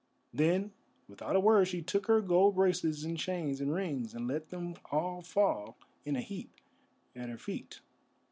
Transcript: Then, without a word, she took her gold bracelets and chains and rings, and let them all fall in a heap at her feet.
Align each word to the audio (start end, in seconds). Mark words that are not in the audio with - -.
Then, 0.33 0.71
without 1.07 1.35
a 1.35 1.39
word, 1.39 1.67
she 1.67 1.83
took 1.83 2.07
her 2.07 2.21
gold 2.21 2.55
bracelets 2.55 3.03
and 3.03 3.19
chains 3.19 3.61
and 3.61 3.71
rings, 3.71 4.15
and 4.15 4.27
let 4.27 4.49
them 4.49 4.73
all 4.91 5.21
fall 5.21 5.77
in 6.05 6.15
a 6.15 6.21
heap 6.21 6.49
at 7.15 7.29
her 7.29 7.37
feet. 7.37 7.81